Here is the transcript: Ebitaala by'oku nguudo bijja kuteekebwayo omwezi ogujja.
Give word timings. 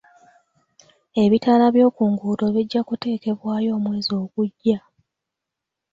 Ebitaala 1.23 1.65
by'oku 1.75 2.03
nguudo 2.11 2.45
bijja 2.55 2.81
kuteekebwayo 2.87 3.69
omwezi 3.77 4.11
ogujja. 4.21 4.77